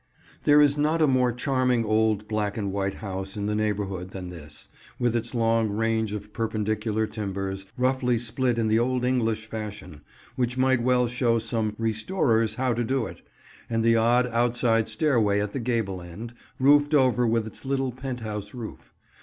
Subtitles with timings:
[0.09, 3.45] [Picture: Clifford Chambers] There is not a more charming old black and white house in
[3.45, 8.79] the neighbourhood than this, with its long range of perpendicular timbers, roughly split in the
[8.79, 10.01] old English fashion,
[10.35, 13.21] which might well show some "restorers" how to do it;
[13.69, 18.55] and the odd outside stairway at the gable end, roofed over with its little penthouse
[18.55, 18.95] roof.